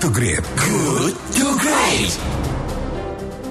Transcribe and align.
to 0.00 0.08
Great. 0.08 0.40
Good 0.56 1.12
to 1.36 1.46
Great. 1.60 2.16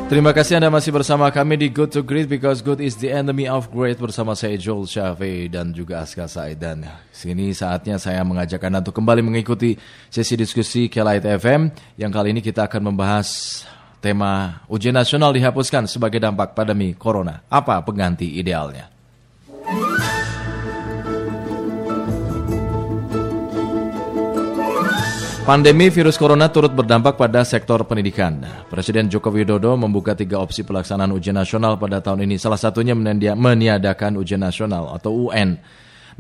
Terima 0.10 0.34
kasih 0.34 0.58
Anda 0.58 0.74
masih 0.74 0.90
bersama 0.90 1.30
kami 1.30 1.62
di 1.62 1.70
Good 1.70 1.94
to 1.94 2.02
Great 2.02 2.26
because 2.26 2.66
good 2.66 2.82
is 2.82 2.98
the 2.98 3.14
enemy 3.14 3.46
of 3.46 3.70
great 3.70 4.02
bersama 4.02 4.34
saya 4.34 4.58
Joel 4.58 4.90
Syafi 4.90 5.46
dan 5.46 5.70
juga 5.78 6.02
Aska 6.02 6.26
Said 6.26 6.58
dan 6.58 6.90
sini 7.14 7.54
saatnya 7.54 8.02
saya 8.02 8.26
mengajak 8.26 8.66
Anda 8.66 8.82
untuk 8.82 8.98
kembali 8.98 9.22
mengikuti 9.22 9.78
sesi 10.10 10.34
diskusi 10.34 10.90
Kelight 10.90 11.22
FM 11.22 11.70
yang 12.02 12.10
kali 12.10 12.34
ini 12.34 12.42
kita 12.42 12.66
akan 12.66 12.98
membahas 12.98 13.62
tema 14.02 14.66
ujian 14.66 14.98
nasional 14.98 15.30
dihapuskan 15.30 15.86
sebagai 15.86 16.18
dampak 16.18 16.58
pandemi 16.58 16.98
corona. 16.98 17.46
Apa 17.46 17.86
pengganti 17.86 18.42
idealnya? 18.42 18.90
Pandemi 25.50 25.90
virus 25.90 26.14
corona 26.14 26.46
turut 26.54 26.70
berdampak 26.70 27.18
pada 27.18 27.42
sektor 27.42 27.82
pendidikan. 27.82 28.38
Presiden 28.70 29.10
Joko 29.10 29.34
Widodo 29.34 29.74
membuka 29.82 30.14
tiga 30.14 30.38
opsi 30.38 30.62
pelaksanaan 30.62 31.10
ujian 31.10 31.34
nasional 31.34 31.74
pada 31.82 32.06
tahun 32.06 32.30
ini. 32.30 32.38
Salah 32.38 32.62
satunya 32.62 32.94
meniadakan 32.94 34.22
ujian 34.22 34.46
nasional 34.46 34.94
atau 34.94 35.26
UN. 35.26 35.58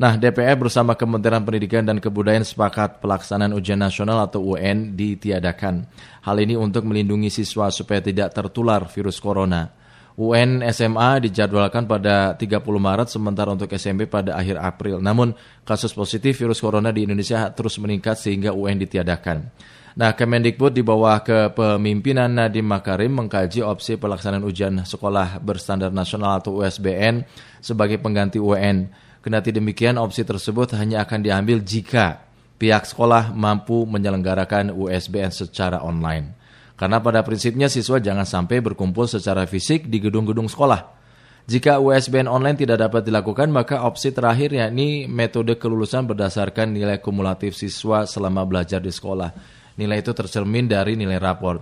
Nah, 0.01 0.17
DPR 0.17 0.57
bersama 0.57 0.97
Kementerian 0.97 1.45
Pendidikan 1.45 1.85
dan 1.85 2.01
Kebudayaan 2.01 2.41
sepakat 2.41 3.05
pelaksanaan 3.05 3.53
ujian 3.53 3.77
nasional 3.77 4.17
atau 4.25 4.41
UN 4.41 4.97
ditiadakan. 4.97 5.85
Hal 6.25 6.41
ini 6.41 6.57
untuk 6.57 6.89
melindungi 6.89 7.29
siswa 7.29 7.69
supaya 7.69 8.01
tidak 8.01 8.33
tertular 8.33 8.89
virus 8.89 9.21
corona. 9.21 9.78
UN 10.19 10.67
SMA 10.75 11.23
dijadwalkan 11.31 11.87
pada 11.87 12.35
30 12.35 12.59
Maret 12.59 13.07
sementara 13.07 13.55
untuk 13.55 13.71
SMP 13.71 14.03
pada 14.03 14.35
akhir 14.35 14.59
April. 14.59 14.99
Namun 14.99 15.31
kasus 15.63 15.95
positif 15.95 16.35
virus 16.43 16.59
corona 16.59 16.91
di 16.91 17.07
Indonesia 17.07 17.47
terus 17.55 17.79
meningkat 17.79 18.19
sehingga 18.19 18.51
UN 18.51 18.83
ditiadakan. 18.83 19.47
Nah, 19.95 20.11
Kemendikbud 20.19 20.75
di 20.75 20.83
bawah 20.83 21.23
kepemimpinan 21.23 22.27
Nadiem 22.35 22.67
Makarim 22.67 23.15
mengkaji 23.15 23.63
opsi 23.63 23.95
pelaksanaan 23.95 24.43
ujian 24.43 24.83
sekolah 24.83 25.39
berstandar 25.39 25.95
nasional 25.95 26.43
atau 26.43 26.59
USBN 26.59 27.23
sebagai 27.63 27.95
pengganti 28.03 28.43
UN. 28.43 28.91
Kendati 29.23 29.55
demikian, 29.55 29.95
opsi 29.99 30.27
tersebut 30.27 30.75
hanya 30.75 31.07
akan 31.07 31.19
diambil 31.19 31.63
jika 31.63 32.27
pihak 32.59 32.87
sekolah 32.87 33.31
mampu 33.31 33.87
menyelenggarakan 33.87 34.75
USBN 34.75 35.31
secara 35.31 35.79
online. 35.79 36.38
Karena 36.79 37.03
pada 37.03 37.19
prinsipnya 37.27 37.67
siswa 37.67 37.99
jangan 37.99 38.23
sampai 38.23 38.63
berkumpul 38.63 39.03
secara 39.03 39.43
fisik 39.43 39.91
di 39.91 39.99
gedung-gedung 39.99 40.47
sekolah. 40.47 40.95
Jika 41.43 41.75
USBN 41.83 42.31
online 42.31 42.55
tidak 42.55 42.87
dapat 42.87 43.03
dilakukan, 43.03 43.51
maka 43.51 43.83
opsi 43.83 44.15
terakhir 44.15 44.55
yakni 44.55 45.03
metode 45.11 45.59
kelulusan 45.59 46.07
berdasarkan 46.07 46.71
nilai 46.71 47.03
kumulatif 47.03 47.51
siswa 47.57 48.07
selama 48.07 48.47
belajar 48.47 48.79
di 48.79 48.95
sekolah. 48.95 49.33
Nilai 49.75 49.99
itu 49.99 50.15
tercermin 50.15 50.71
dari 50.71 50.95
nilai 50.95 51.19
rapor. 51.19 51.59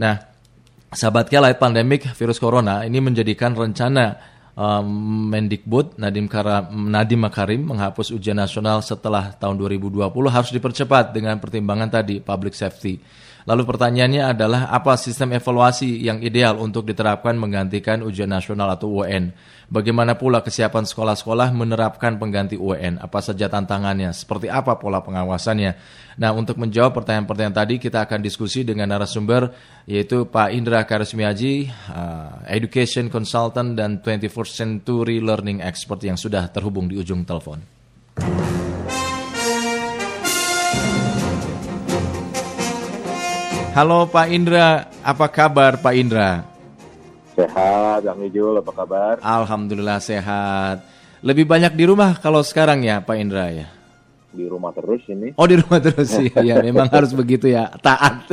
Nah, 0.00 0.16
sahabat 0.88 1.28
Kelait 1.28 1.60
pandemik 1.60 2.08
virus 2.16 2.40
corona 2.40 2.88
ini 2.88 3.04
menjadikan 3.04 3.52
rencana 3.52 4.16
um, 4.54 4.86
Mendikbud 5.28 5.98
Nadiem, 5.98 6.30
Kara, 6.30 6.70
Nadiem 6.70 7.20
Makarim 7.20 7.68
menghapus 7.68 8.14
ujian 8.14 8.38
nasional 8.38 8.80
setelah 8.80 9.34
tahun 9.34 9.58
2020 9.60 10.08
harus 10.30 10.50
dipercepat 10.54 11.12
dengan 11.12 11.36
pertimbangan 11.42 11.90
tadi 11.90 12.22
public 12.22 12.54
safety. 12.54 12.96
Lalu 13.44 13.62
pertanyaannya 13.68 14.22
adalah 14.24 14.72
apa 14.72 14.96
sistem 14.96 15.36
evaluasi 15.36 16.00
yang 16.00 16.16
ideal 16.24 16.56
untuk 16.56 16.88
diterapkan 16.88 17.36
menggantikan 17.36 18.00
ujian 18.00 18.32
nasional 18.32 18.72
atau 18.72 19.04
UN? 19.04 19.36
Bagaimana 19.68 20.16
pula 20.16 20.40
kesiapan 20.40 20.88
sekolah-sekolah 20.88 21.52
menerapkan 21.52 22.16
pengganti 22.16 22.56
UN? 22.56 22.96
Apa 22.96 23.20
saja 23.20 23.52
tantangannya? 23.52 24.16
Seperti 24.16 24.48
apa 24.48 24.80
pola 24.80 25.04
pengawasannya? 25.04 25.76
Nah, 26.16 26.32
untuk 26.32 26.56
menjawab 26.56 26.96
pertanyaan-pertanyaan 26.96 27.56
tadi 27.56 27.76
kita 27.76 28.08
akan 28.08 28.24
diskusi 28.24 28.64
dengan 28.64 28.88
narasumber 28.88 29.52
yaitu 29.84 30.24
Pak 30.24 30.48
Indra 30.48 30.80
Karismiaji, 30.88 31.68
uh, 31.92 32.48
Education 32.48 33.12
Consultant 33.12 33.76
dan 33.76 34.00
21st 34.00 34.52
Century 34.56 35.20
Learning 35.20 35.60
Expert 35.60 36.00
yang 36.00 36.16
sudah 36.16 36.48
terhubung 36.48 36.88
di 36.88 36.96
ujung 36.96 37.28
telepon. 37.28 37.73
Halo 43.74 44.06
Pak 44.06 44.30
Indra, 44.30 44.86
apa 45.02 45.26
kabar 45.26 45.82
Pak 45.82 45.94
Indra? 45.98 46.46
Sehat, 47.34 48.06
Kang 48.06 48.22
Ijul, 48.22 48.62
apa 48.62 48.70
kabar? 48.70 49.18
Alhamdulillah 49.18 49.98
sehat. 49.98 50.86
Lebih 51.26 51.42
banyak 51.42 51.74
di 51.74 51.82
rumah 51.82 52.14
kalau 52.22 52.38
sekarang 52.46 52.86
ya 52.86 53.02
Pak 53.02 53.18
Indra 53.18 53.50
ya? 53.50 53.66
Di 54.30 54.46
rumah 54.46 54.70
terus 54.70 55.02
ini. 55.10 55.34
Oh 55.34 55.50
di 55.50 55.58
rumah 55.58 55.82
terus 55.82 56.06
ya, 56.14 56.38
ya 56.38 56.62
memang 56.70 56.86
harus 56.86 57.10
begitu 57.18 57.50
ya, 57.50 57.66
taat. 57.82 58.30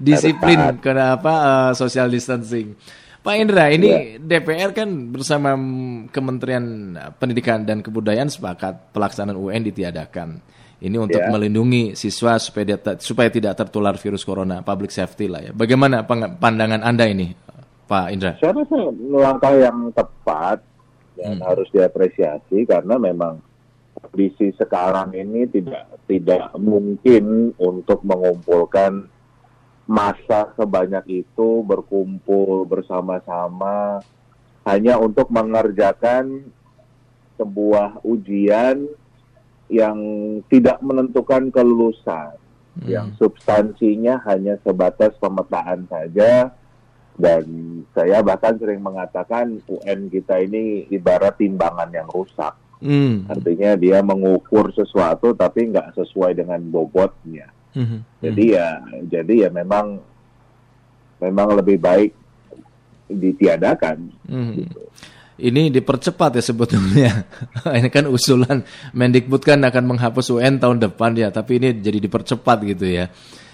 Disiplin, 0.00 0.64
taat. 0.64 0.80
kenapa 0.80 1.32
uh, 1.36 1.72
social 1.76 2.08
distancing. 2.08 2.72
Pak 3.20 3.36
Indra, 3.36 3.68
ini 3.68 4.16
ya. 4.16 4.16
DPR 4.16 4.72
kan 4.72 5.12
bersama 5.12 5.52
Kementerian 6.08 6.96
Pendidikan 7.20 7.68
dan 7.68 7.84
Kebudayaan 7.84 8.32
sepakat 8.32 8.96
pelaksanaan 8.96 9.36
UN 9.36 9.60
ditiadakan. 9.60 10.40
Ini 10.76 10.96
untuk 11.00 11.24
ya. 11.24 11.32
melindungi 11.32 11.96
siswa 11.96 12.36
supaya 12.36 12.64
dia, 12.76 12.78
supaya 13.00 13.32
tidak 13.32 13.56
tertular 13.56 13.96
virus 13.96 14.28
corona, 14.28 14.60
public 14.60 14.92
safety 14.92 15.24
lah 15.24 15.40
ya. 15.40 15.52
Bagaimana 15.56 16.04
pandangan 16.36 16.84
Anda 16.84 17.08
ini, 17.08 17.32
Pak 17.88 18.06
Indra? 18.12 18.32
Saya 18.36 18.52
rasa 18.52 18.92
langkah 18.92 19.54
yang 19.56 19.88
tepat 19.96 20.60
dan 21.16 21.40
hmm. 21.40 21.42
harus 21.48 21.68
diapresiasi 21.72 22.68
karena 22.68 23.00
memang 23.00 23.40
kondisi 23.96 24.52
sekarang 24.60 25.16
ini 25.16 25.48
tidak 25.48 25.88
tidak 26.04 26.52
mungkin 26.60 27.56
untuk 27.56 28.04
mengumpulkan 28.04 29.08
masa 29.88 30.52
sebanyak 30.60 31.24
itu 31.24 31.64
berkumpul 31.64 32.68
bersama-sama 32.68 34.04
hanya 34.68 34.98
untuk 35.00 35.30
mengerjakan 35.32 36.52
sebuah 37.38 38.02
ujian 38.02 38.90
yang 39.66 39.98
tidak 40.46 40.78
menentukan 40.82 41.50
kelulusan, 41.50 42.38
hmm. 42.78 42.86
yang 42.86 43.08
substansinya 43.18 44.22
hanya 44.26 44.58
sebatas 44.62 45.14
pemetaan 45.18 45.86
saja. 45.90 46.54
Dan 47.16 47.44
saya 47.96 48.20
bahkan 48.20 48.60
sering 48.60 48.84
mengatakan 48.84 49.64
UN 49.64 50.12
kita 50.12 50.36
ini 50.44 50.84
ibarat 50.92 51.40
timbangan 51.40 51.88
yang 51.88 52.04
rusak. 52.12 52.52
Hmm. 52.76 53.24
Artinya 53.24 53.72
dia 53.72 54.04
mengukur 54.04 54.68
sesuatu 54.76 55.32
tapi 55.32 55.72
nggak 55.72 55.96
sesuai 55.96 56.36
dengan 56.36 56.60
bobotnya. 56.68 57.48
Hmm. 57.72 58.04
Jadi 58.20 58.52
ya, 58.52 58.84
jadi 59.08 59.48
ya 59.48 59.50
memang 59.52 59.96
memang 61.16 61.56
lebih 61.56 61.80
baik 61.80 62.12
ditiadakan. 63.08 64.12
Hmm. 64.28 64.52
Gitu 64.60 64.80
ini 65.36 65.68
dipercepat 65.68 66.40
ya 66.40 66.42
sebetulnya. 66.44 67.10
ini 67.78 67.88
kan 67.92 68.08
usulan 68.08 68.64
Mendikbud 68.96 69.44
kan 69.44 69.60
akan 69.64 69.84
menghapus 69.96 70.32
UN 70.32 70.56
tahun 70.56 70.80
depan 70.80 71.12
ya, 71.16 71.28
tapi 71.28 71.60
ini 71.60 71.76
jadi 71.76 71.98
dipercepat 72.00 72.58
gitu 72.64 72.86
ya. 72.88 73.06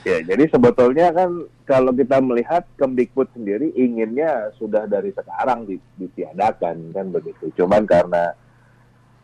Ya, 0.02 0.18
jadi 0.18 0.50
sebetulnya 0.50 1.14
kan 1.14 1.46
kalau 1.62 1.94
kita 1.94 2.18
melihat 2.18 2.66
Kemdikbud 2.74 3.30
sendiri 3.38 3.70
inginnya 3.78 4.50
sudah 4.58 4.90
dari 4.90 5.14
sekarang 5.14 5.62
ditiadakan 5.94 6.90
kan 6.90 7.06
begitu. 7.14 7.54
Cuman 7.54 7.86
karena 7.86 8.34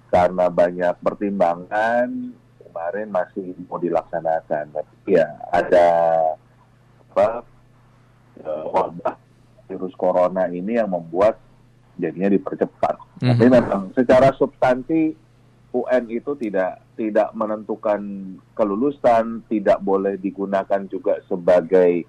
karena 0.06 0.46
banyak 0.46 0.94
pertimbangan 1.02 2.30
kemarin 2.62 3.10
masih 3.10 3.58
mau 3.66 3.82
dilaksanakan. 3.82 4.70
Tapi 4.70 5.18
ya 5.18 5.26
ada 5.50 5.88
apa 7.10 7.42
eh, 8.38 8.64
wabah 8.70 9.18
virus 9.66 9.94
corona 9.98 10.46
ini 10.46 10.78
yang 10.78 10.94
membuat 10.94 11.47
jadinya 11.98 12.30
dipercepat. 12.30 12.94
Mm-hmm. 13.20 13.28
Tapi 13.34 13.44
memang 13.50 13.82
secara 13.92 14.32
substansi 14.38 15.28
UN 15.74 16.04
itu 16.08 16.32
tidak 16.40 16.80
tidak 16.96 17.28
menentukan 17.36 18.00
kelulusan, 18.56 19.44
tidak 19.46 19.78
boleh 19.84 20.16
digunakan 20.16 20.80
juga 20.88 21.20
sebagai 21.28 22.08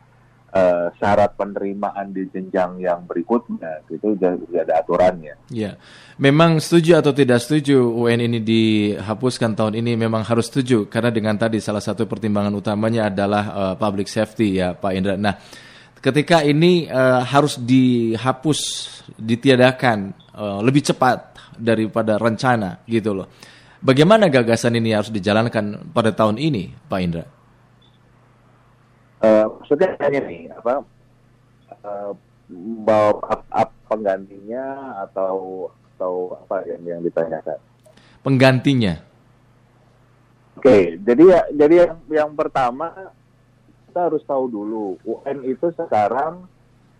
uh, 0.55 0.87
syarat 0.97 1.35
penerimaan 1.35 2.09
di 2.15 2.25
jenjang 2.31 2.79
yang 2.81 3.05
berikutnya. 3.05 3.83
Itu 3.91 4.15
sudah 4.15 4.39
ada 4.63 4.73
aturannya. 4.81 5.35
Ya, 5.51 5.75
memang 6.17 6.57
setuju 6.63 7.03
atau 7.03 7.13
tidak 7.13 7.43
setuju 7.43 7.83
UN 7.83 8.25
ini 8.25 8.39
dihapuskan 8.41 9.53
tahun 9.53 9.77
ini 9.77 9.99
memang 9.99 10.25
harus 10.25 10.49
setuju 10.49 10.87
karena 10.89 11.13
dengan 11.13 11.35
tadi 11.37 11.61
salah 11.61 11.83
satu 11.83 12.07
pertimbangan 12.07 12.53
utamanya 12.55 13.11
adalah 13.11 13.43
uh, 13.51 13.75
public 13.75 14.09
safety 14.09 14.57
ya 14.57 14.73
Pak 14.73 14.91
Indra. 14.95 15.15
Nah 15.19 15.35
ketika 15.99 16.43
ini 16.43 16.87
uh, 16.87 17.21
harus 17.23 17.59
dihapus, 17.59 18.59
ditiadakan 19.19 20.15
uh, 20.35 20.59
lebih 20.63 20.83
cepat 20.83 21.35
daripada 21.59 22.15
rencana 22.15 22.83
gitu 22.87 23.11
loh. 23.13 23.27
Bagaimana 23.79 24.27
gagasan 24.27 24.75
ini 24.75 24.91
harus 24.91 25.11
dijalankan 25.11 25.91
pada 25.95 26.11
tahun 26.11 26.35
ini, 26.35 26.75
Pak 26.87 26.99
Indra? 26.99 27.25
Uh, 29.19 29.45
maksudnya 29.59 29.95
hanya 29.99 30.19
nih 30.23 30.47
apa 30.55 30.83
uh, 31.83 32.11
bahwa 32.87 33.19
penggantinya 33.91 34.95
atau 35.03 35.67
atau 35.95 36.39
apa 36.43 36.63
yang 36.71 36.81
yang 36.87 37.01
ditanyakan? 37.03 37.59
Penggantinya. 38.23 38.95
Oke, 40.59 40.67
okay, 40.67 40.83
jadi 41.03 41.23
ya 41.23 41.41
jadi 41.55 41.75
yang 41.87 41.93
yang 42.11 42.29
pertama 42.35 43.15
kita 43.99 44.15
harus 44.15 44.23
tahu 44.23 44.47
dulu 44.47 44.95
UN 45.03 45.43
itu 45.43 45.75
sekarang 45.75 46.47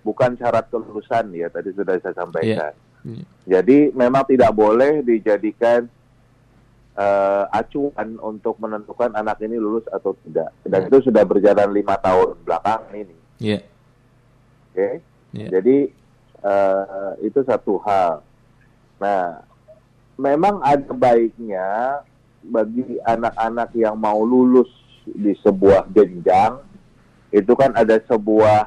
bukan 0.03 0.35
syarat 0.35 0.67
kelulusan 0.67 1.31
ya 1.31 1.47
tadi 1.47 1.71
sudah 1.71 1.95
saya 2.03 2.11
sampaikan. 2.11 2.75
Iya. 3.07 3.23
Jadi 3.47 3.95
memang 3.95 4.27
tidak 4.27 4.51
boleh 4.51 4.99
dijadikan 4.99 5.87
uh, 6.99 7.47
acuan 7.55 8.19
untuk 8.19 8.59
menentukan 8.59 9.15
anak 9.15 9.39
ini 9.39 9.55
lulus 9.55 9.87
atau 9.87 10.11
tidak. 10.27 10.51
Dan 10.67 10.91
itu 10.91 11.07
sudah 11.07 11.23
berjalan 11.23 11.71
lima 11.71 11.95
tahun 12.03 12.35
belakangan 12.43 12.91
ini. 12.91 13.15
Iya. 13.39 13.59
Oke. 14.67 14.89
Iya. 15.39 15.47
Jadi 15.55 15.77
uh, 16.43 17.15
itu 17.23 17.39
satu 17.47 17.79
hal. 17.87 18.19
Nah, 18.99 19.39
memang 20.19 20.59
ada 20.59 20.91
baiknya 20.91 22.03
bagi 22.43 22.99
anak-anak 23.07 23.71
yang 23.71 23.95
mau 23.95 24.19
lulus 24.19 24.67
di 25.07 25.31
sebuah 25.39 25.87
jenjang 25.95 26.69
itu 27.29 27.53
kan 27.53 27.73
ada 27.77 28.01
sebuah 28.09 28.65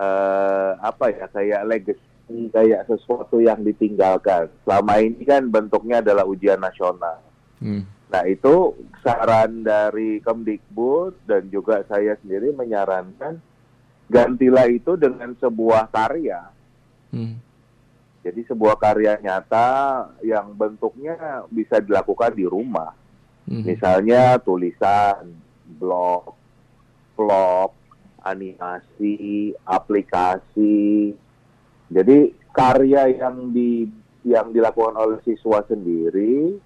uh, 0.00 0.72
apa 0.80 1.06
ya 1.12 1.26
kayak 1.28 1.62
legacy 1.68 2.50
kayak 2.54 2.86
sesuatu 2.86 3.42
yang 3.42 3.60
ditinggalkan. 3.60 4.48
Selama 4.64 5.02
ini 5.02 5.22
kan 5.26 5.50
bentuknya 5.50 6.00
adalah 6.00 6.24
ujian 6.24 6.62
nasional. 6.62 7.20
Hmm. 7.60 7.84
Nah 8.10 8.22
itu 8.26 8.74
saran 9.04 9.62
dari 9.62 10.18
Kemdikbud 10.22 11.26
dan 11.26 11.46
juga 11.52 11.84
saya 11.86 12.16
sendiri 12.22 12.54
menyarankan 12.54 13.38
gantilah 14.10 14.66
itu 14.66 14.98
dengan 14.98 15.36
sebuah 15.38 15.90
karya. 15.92 16.50
Hmm. 17.14 17.38
Jadi 18.20 18.40
sebuah 18.44 18.76
karya 18.76 19.16
nyata 19.16 19.70
yang 20.20 20.52
bentuknya 20.52 21.46
bisa 21.48 21.80
dilakukan 21.80 22.34
di 22.34 22.44
rumah. 22.44 22.92
Hmm. 23.48 23.64
Misalnya 23.64 24.36
tulisan, 24.42 25.30
blog, 25.78 26.39
vlog, 27.20 27.76
animasi, 28.24 29.52
aplikasi. 29.68 31.12
Jadi 31.92 32.18
karya 32.56 33.12
yang 33.12 33.52
di 33.52 33.84
yang 34.24 34.52
dilakukan 34.52 34.96
oleh 34.96 35.18
siswa 35.24 35.64
sendiri 35.68 36.56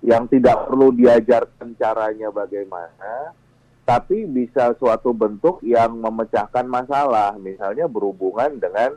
yang 0.00 0.24
tidak 0.32 0.68
perlu 0.68 0.96
diajarkan 0.96 1.76
caranya 1.76 2.32
bagaimana, 2.32 3.36
tapi 3.84 4.24
bisa 4.24 4.72
suatu 4.80 5.12
bentuk 5.12 5.60
yang 5.60 5.92
memecahkan 6.00 6.64
masalah, 6.64 7.36
misalnya 7.36 7.84
berhubungan 7.84 8.56
dengan 8.56 8.96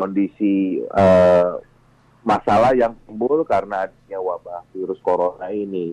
kondisi 0.00 0.80
eh, 0.80 1.52
masalah 2.24 2.72
yang 2.72 2.96
timbul 3.04 3.44
karena 3.44 3.84
adanya 3.84 4.16
wabah 4.20 4.64
virus 4.72 5.00
corona 5.04 5.52
ini. 5.52 5.92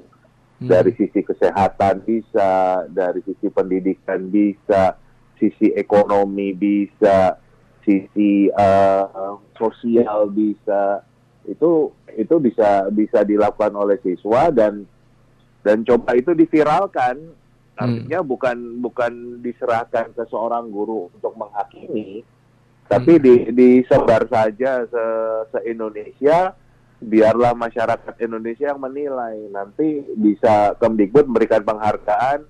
Hmm. 0.57 0.74
Dari 0.74 0.92
sisi 0.98 1.21
kesehatan 1.21 2.01
bisa, 2.01 2.81
dari 2.89 3.21
sisi 3.21 3.45
pendidikan 3.54 4.25
bisa, 4.33 4.98
sisi 5.38 5.69
ekonomi 5.77 6.50
bisa, 6.57 7.38
sisi 7.86 8.50
eh, 8.50 9.06
sosial 9.54 10.33
bisa. 10.33 11.06
Itu 11.45 11.94
itu 12.18 12.36
bisa 12.42 12.89
bisa 12.89 13.21
dilakukan 13.21 13.71
oleh 13.77 14.01
siswa 14.01 14.50
dan 14.50 14.83
dan 15.62 15.86
coba 15.86 16.18
itu 16.18 16.33
diviralkan. 16.33 17.21
Artinya 17.77 18.25
bukan 18.25 18.81
bukan 18.81 19.38
diserahkan 19.45 20.10
ke 20.18 20.25
seorang 20.33 20.74
guru 20.74 21.13
untuk 21.13 21.38
menghakimi, 21.38 22.25
tapi 22.89 23.21
di, 23.21 23.53
disebar 23.53 24.25
saja 24.25 24.81
se, 24.89 25.03
se 25.53 25.60
Indonesia 25.69 26.57
biarlah 26.97 27.53
masyarakat 27.53 28.15
Indonesia 28.19 28.73
yang 28.73 28.81
menilai 28.81 29.38
nanti 29.53 30.01
bisa 30.17 30.73
Kemdikbud 30.81 31.29
memberikan 31.29 31.61
penghargaan 31.61 32.41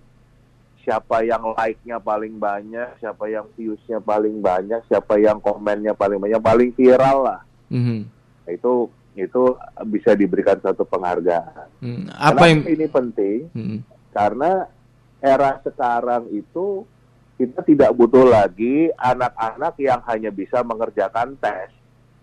siapa 0.80 1.20
yang 1.28 1.52
like-nya 1.52 2.00
paling 2.00 2.40
banyak 2.40 2.96
siapa 3.04 3.28
yang 3.28 3.44
views-nya 3.60 4.00
paling 4.00 4.40
banyak 4.40 4.80
siapa 4.88 5.20
yang 5.20 5.44
komennya 5.44 5.92
paling 5.92 6.16
banyak 6.16 6.40
paling 6.40 6.72
viral 6.72 7.28
lah 7.28 7.42
Mhm. 7.68 8.08
Nah, 8.48 8.52
itu 8.56 8.88
itu 9.18 9.44
bisa 9.92 10.16
diberikan 10.16 10.56
satu 10.64 10.88
penghargaan 10.88 11.68
Hmm. 11.84 12.08
Apa 12.16 12.48
yang 12.48 12.64
ini 12.64 12.88
penting 12.88 13.52
Hmm. 13.52 13.80
karena 14.16 14.72
era 15.20 15.60
sekarang 15.60 16.32
itu 16.32 16.88
kita 17.36 17.62
tidak 17.68 17.92
butuh 17.92 18.24
lagi 18.24 18.88
anak-anak 18.96 19.76
yang 19.78 20.00
hanya 20.08 20.32
bisa 20.32 20.64
mengerjakan 20.64 21.36
tes 21.36 21.68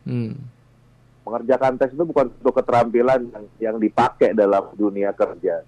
Hmm. 0.09 0.41
Mengerjakan 1.25 1.81
tes 1.81 1.91
itu 1.91 2.05
bukan 2.05 2.29
untuk 2.31 2.55
keterampilan 2.61 3.27
yang, 3.33 3.45
yang 3.59 3.77
dipakai 3.81 4.37
dalam 4.37 4.71
dunia 4.77 5.11
kerja, 5.17 5.65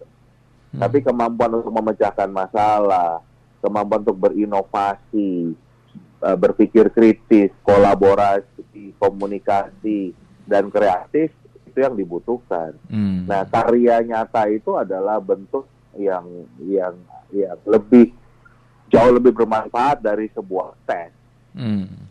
Hmm. 0.77 0.83
tapi 0.83 1.01
kemampuan 1.01 1.57
untuk 1.57 1.73
memecahkan 1.73 2.29
masalah, 2.29 3.25
kemampuan 3.65 4.05
untuk 4.05 4.19
berinovasi, 4.29 5.57
eh, 6.21 6.37
berpikir 6.37 6.93
kritis, 6.93 7.49
kolaborasi, 7.65 8.93
komunikasi, 9.01 10.13
dan 10.45 10.69
kreatif 10.69 11.33
itu 11.65 11.79
yang 11.81 11.97
dibutuhkan. 11.97 12.77
Hmm. 12.93 13.25
Nah, 13.25 13.49
karya 13.49 14.05
nyata 14.05 14.53
itu 14.53 14.77
adalah 14.77 15.17
bentuk 15.17 15.65
yang 15.97 16.29
yang 16.61 16.95
yang 17.33 17.59
lebih 17.65 18.13
jauh 18.93 19.13
lebih 19.17 19.33
bermanfaat 19.35 20.05
dari 20.05 20.31
sebuah 20.31 20.77
tes. 20.87 21.11
Hmm. 21.57 22.06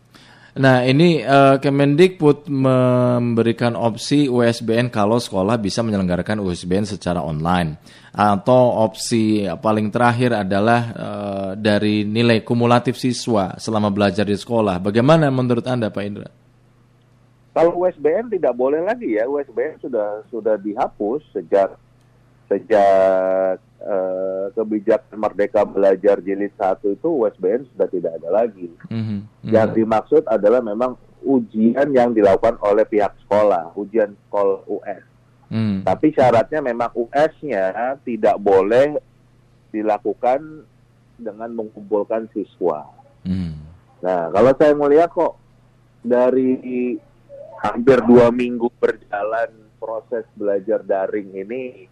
Nah, 0.56 0.80
ini 0.88 1.20
eh, 1.20 1.56
Kemendikbud 1.60 2.48
memberikan 2.48 3.76
opsi 3.76 4.24
USBN 4.24 4.88
kalau 4.88 5.20
sekolah 5.20 5.60
bisa 5.60 5.84
menyelenggarakan 5.84 6.40
USBN 6.40 6.88
secara 6.88 7.20
online. 7.20 7.76
Atau 8.16 8.80
opsi 8.80 9.44
paling 9.44 9.92
terakhir 9.92 10.32
adalah 10.32 10.80
eh, 10.96 11.50
dari 11.60 12.08
nilai 12.08 12.40
kumulatif 12.40 12.96
siswa 12.96 13.52
selama 13.60 13.92
belajar 13.92 14.24
di 14.24 14.32
sekolah. 14.32 14.80
Bagaimana 14.80 15.28
menurut 15.28 15.68
Anda, 15.68 15.92
Pak 15.92 16.04
Indra? 16.08 16.28
Kalau 17.52 17.76
USBN 17.84 18.32
tidak 18.32 18.56
boleh 18.56 18.80
lagi 18.80 19.16
ya, 19.16 19.28
USBN 19.28 19.80
sudah 19.84 20.24
sudah 20.32 20.56
dihapus 20.56 21.20
sejak 21.36 21.76
sejak 22.48 23.60
eh, 23.80 24.46
kebijakan 24.56 25.16
Merdeka 25.16 25.62
Belajar 25.68 26.20
Jilid 26.24 26.52
1 26.56 26.96
itu 26.96 27.08
USBN 27.08 27.68
sudah 27.72 27.88
tidak 27.90 28.12
ada 28.22 28.28
lagi. 28.44 28.70
Mhm. 28.88 29.00
Mhm. 29.44 29.52
Yang 29.52 29.68
dimaksud 29.82 30.22
adalah 30.26 30.60
memang 30.64 30.96
ujian 31.26 31.90
yang 31.90 32.14
dilakukan 32.14 32.56
oleh 32.62 32.86
pihak 32.86 33.12
sekolah, 33.26 33.74
ujian 33.74 34.14
sekolah 34.28 34.62
US. 34.70 35.04
Hmm. 35.46 35.86
Tapi 35.86 36.10
syaratnya 36.10 36.58
memang 36.58 36.90
US-nya 36.94 37.94
tidak 38.02 38.38
boleh 38.42 38.98
dilakukan 39.70 40.66
dengan 41.18 41.50
mengumpulkan 41.54 42.26
siswa. 42.34 42.86
Hmm. 43.22 43.58
Nah, 44.02 44.30
kalau 44.30 44.52
saya 44.58 44.74
melihat 44.74 45.10
kok 45.10 45.34
dari 46.02 46.94
hampir 47.62 47.98
dua 48.06 48.30
minggu 48.30 48.70
berjalan 48.78 49.50
proses 49.78 50.26
belajar 50.34 50.82
daring 50.82 51.34
ini, 51.34 51.86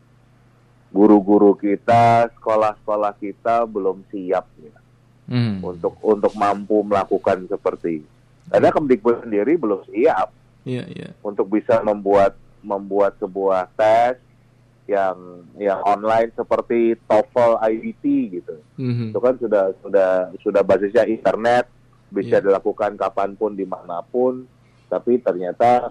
guru-guru 0.95 1.59
kita, 1.59 2.31
sekolah-sekolah 2.39 3.19
kita 3.19 3.67
belum 3.67 4.07
siap 4.09 4.47
ya, 4.63 4.79
Hmm. 5.27 5.59
untuk 5.59 5.99
untuk 6.01 6.31
mampu 6.39 6.87
melakukan 6.87 7.51
seperti. 7.51 7.99
itu. 7.99 8.09
Karena 8.47 8.71
Kemdikbud 8.71 9.25
sendiri 9.25 9.57
belum 9.57 9.83
siap 9.89 10.29
Iya, 10.63 10.85
iya. 10.87 11.11
untuk 11.25 11.49
bisa 11.49 11.81
membuat 11.81 12.37
membuat 12.63 13.17
sebuah 13.19 13.73
tes 13.75 14.21
yang 14.85 15.17
yang 15.57 15.81
online 15.81 16.29
seperti 16.37 16.93
TOEFL 17.09 17.57
IBT 17.57 18.05
gitu. 18.31 18.57
Mhm. 18.77 19.11
Itu 19.11 19.19
kan 19.19 19.35
sudah 19.41 19.73
sudah 19.81 20.11
sudah 20.39 20.63
basisnya 20.63 21.09
internet, 21.09 21.67
bisa 22.13 22.37
Iya. 22.39 22.45
dilakukan 22.45 22.95
kapan 22.95 23.33
pun 23.33 23.57
di 23.57 23.65
mana 23.65 24.05
pun, 24.05 24.45
tapi 24.87 25.19
ternyata 25.19 25.91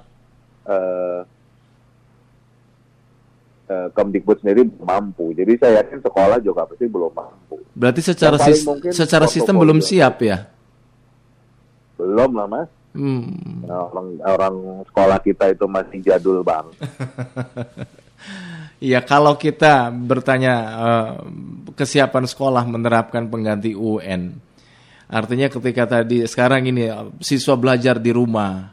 eh, 0.63 1.19
eh, 3.69 3.87
Kemdikbud 3.91 4.43
sendiri 4.43 4.67
mampu. 4.83 5.31
Jadi 5.31 5.59
saya 5.59 5.83
yakin 5.83 5.99
sekolah 6.03 6.37
juga 6.43 6.67
pasti 6.67 6.85
belum 6.87 7.11
mampu. 7.13 7.55
Berarti 7.73 8.01
secara 8.03 8.37
sis- 8.37 8.65
mungkin 8.67 8.91
secara 8.91 9.25
sistem 9.25 9.55
belum 9.59 9.79
siap 9.79 10.21
ya? 10.21 10.45
Belum 11.97 12.31
lah 12.35 12.47
mas. 12.49 12.69
Hmm. 12.93 13.65
Nah, 13.65 13.89
orang 13.89 14.07
orang 14.21 14.55
sekolah 14.85 15.17
kita 15.25 15.49
itu 15.49 15.65
masih 15.65 15.99
jadul 16.05 16.45
bang. 16.45 16.69
Iya, 18.77 19.01
kalau 19.11 19.33
kita 19.33 19.89
bertanya 19.89 20.53
eh, 20.77 21.11
kesiapan 21.73 22.29
sekolah 22.29 22.63
menerapkan 22.69 23.25
pengganti 23.33 23.73
UN, 23.73 24.37
artinya 25.09 25.49
ketika 25.49 25.89
tadi 25.89 26.21
sekarang 26.29 26.69
ini 26.69 26.85
eh, 26.85 27.09
siswa 27.17 27.57
belajar 27.57 27.97
di 27.97 28.13
rumah, 28.13 28.69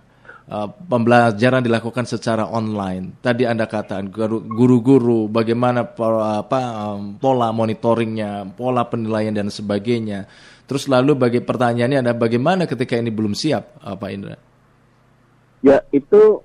eh, 0.51 0.69
pembelajaran 0.91 1.63
dilakukan 1.63 2.05
secara 2.11 2.51
online. 2.51 3.23
Tadi 3.23 3.47
anda 3.47 3.71
katakan 3.71 4.11
guru- 4.11 4.43
guru-guru 4.43 5.31
bagaimana 5.31 5.87
pola, 5.87 6.43
apa 6.43 6.99
pola 7.23 7.55
monitoringnya, 7.55 8.51
pola 8.59 8.83
penilaian 8.91 9.31
dan 9.31 9.49
sebagainya. 9.49 10.27
Terus 10.67 10.91
lalu 10.91 11.15
bagi 11.15 11.41
pertanyaannya 11.43 11.99
ada 12.03 12.13
bagaimana 12.15 12.67
ketika 12.67 12.99
ini 12.99 13.11
belum 13.15 13.35
siap, 13.35 13.79
eh, 13.87 13.95
Pak 13.95 14.11
Indra? 14.11 14.37
Ya 15.63 15.79
itu 15.95 16.43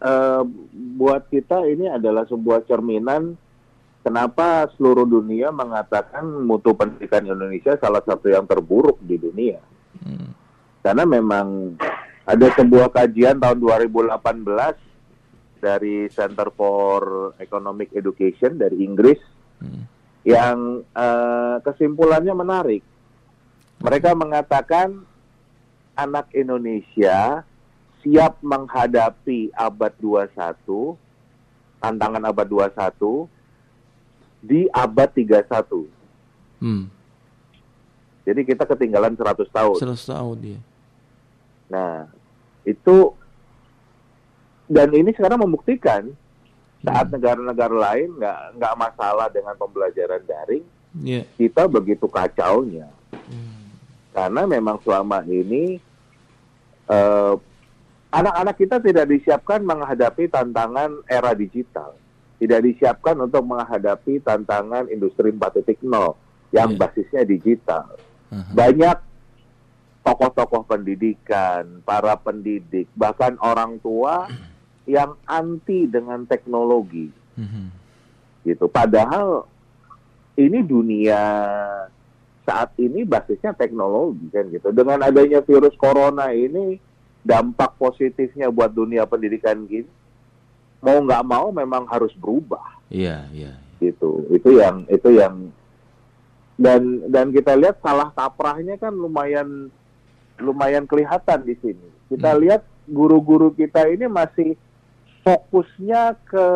eh, 0.00 0.42
buat 0.96 1.28
kita 1.28 1.68
ini 1.68 1.92
adalah 1.92 2.24
sebuah 2.24 2.64
cerminan 2.64 3.36
kenapa 4.04 4.68
seluruh 4.76 5.08
dunia 5.08 5.48
mengatakan 5.48 6.28
mutu 6.44 6.76
pendidikan 6.76 7.24
Indonesia 7.24 7.72
salah 7.80 8.04
satu 8.04 8.28
yang 8.28 8.44
terburuk 8.44 9.00
di 9.00 9.16
dunia? 9.16 9.58
Hmm. 10.04 10.36
Karena 10.84 11.08
memang 11.08 11.80
ada 12.24 12.46
sebuah 12.56 12.88
kajian 12.88 13.36
tahun 13.36 13.60
2018 13.60 14.16
dari 15.60 16.08
Center 16.08 16.48
for 16.52 17.32
Economic 17.36 17.92
Education 17.92 18.56
dari 18.56 18.84
Inggris 18.84 19.20
Hmm. 19.54 19.86
yang 20.26 20.82
eh, 20.82 21.56
kesimpulannya 21.62 22.34
menarik. 22.36 22.82
Mereka 23.80 24.12
mengatakan 24.12 25.06
anak 25.94 26.28
Indonesia 26.34 27.46
siap 28.02 28.42
menghadapi 28.44 29.54
abad 29.56 29.92
21, 29.96 30.98
tantangan 31.80 32.28
abad 32.28 32.44
21 32.44 33.24
di 34.44 34.68
abad 34.68 35.08
31. 35.08 35.88
Hmm. 36.60 36.92
Jadi 38.24 38.40
kita 38.44 38.68
ketinggalan 38.68 39.16
100 39.16 39.48
tahun. 39.48 39.76
100 39.80 40.12
tahun 40.12 40.36
dia. 40.40 40.60
Nah, 41.68 42.08
itu 42.62 43.12
dan 44.64 44.88
ini 44.90 45.12
sekarang 45.12 45.44
membuktikan 45.44 46.08
saat 46.80 47.08
negara-negara 47.08 47.72
lain 47.72 48.12
nggak 48.16 48.38
nggak 48.60 48.74
masalah 48.76 49.28
dengan 49.28 49.56
pembelajaran 49.56 50.20
daring, 50.24 50.64
Iya. 50.94 51.24
kita 51.36 51.64
begitu 51.66 52.04
kacaunya. 52.06 52.88
Karena 54.14 54.46
memang 54.46 54.78
selama 54.80 55.24
ini 55.24 55.80
eh, 56.84 57.34
anak-anak 58.12 58.56
kita 58.56 58.76
tidak 58.78 59.08
disiapkan 59.08 59.64
menghadapi 59.64 60.28
tantangan 60.28 61.00
era 61.08 61.32
digital, 61.32 61.96
tidak 62.36 62.60
disiapkan 62.62 63.16
untuk 63.18 63.42
menghadapi 63.42 64.20
tantangan 64.20 64.86
industri 64.86 65.32
4.0 65.32 65.80
yang 66.52 66.70
Iya. 66.70 66.78
basisnya 66.78 67.22
digital. 67.24 67.96
Aha. 68.30 68.52
Banyak 68.52 68.96
tokoh-tokoh 70.04 70.68
pendidikan, 70.68 71.80
para 71.82 72.12
pendidik, 72.14 72.86
bahkan 72.92 73.40
orang 73.40 73.80
tua 73.80 74.28
yang 74.84 75.16
anti 75.24 75.88
dengan 75.88 76.28
teknologi 76.28 77.08
Mhm. 77.34 77.66
gitu. 78.44 78.68
Padahal 78.68 79.48
ini 80.36 80.60
dunia 80.60 81.16
saat 82.44 82.76
ini 82.76 83.00
basisnya 83.02 83.56
teknologi 83.56 84.28
kan 84.28 84.44
gitu. 84.52 84.68
Dengan 84.70 85.00
adanya 85.00 85.40
virus 85.40 85.72
corona 85.74 86.28
ini 86.30 86.76
dampak 87.24 87.80
positifnya 87.80 88.52
buat 88.52 88.68
dunia 88.70 89.08
pendidikan 89.08 89.64
gini 89.64 89.88
mau 90.84 91.00
nggak 91.00 91.24
mau 91.24 91.48
memang 91.48 91.88
harus 91.88 92.12
berubah 92.12 92.76
Iya, 92.92 93.24
iya. 93.32 93.56
gitu. 93.80 94.28
Itu 94.28 94.60
yang 94.60 94.84
itu 94.92 95.16
yang 95.16 95.48
dan 96.60 97.08
dan 97.08 97.32
kita 97.32 97.56
lihat 97.56 97.80
salah 97.80 98.12
kaprahnya 98.12 98.76
kan 98.76 98.92
lumayan 98.92 99.72
lumayan 100.36 100.84
kelihatan 100.84 101.42
di 101.42 101.54
sini. 101.56 101.88
Kita 102.08 102.34
Hmm. 102.34 102.40
lihat 102.42 102.62
guru-guru 102.84 103.50
kita 103.50 103.86
ini 103.86 104.06
masih 104.06 104.58
fokusnya 105.20 106.18
ke 106.22 106.46